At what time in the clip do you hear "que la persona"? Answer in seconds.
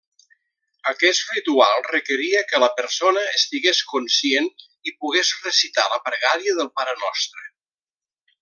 2.53-3.25